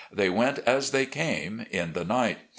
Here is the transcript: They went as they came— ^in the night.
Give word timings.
They 0.11 0.31
went 0.31 0.57
as 0.65 0.89
they 0.89 1.05
came— 1.05 1.67
^in 1.71 1.93
the 1.93 2.03
night. 2.03 2.39